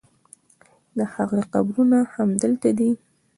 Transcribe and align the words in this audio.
د 0.97 0.99
هغوی 1.13 1.41
قبرونه 1.53 1.97
همدلته 2.13 2.69
دي. 2.77 2.91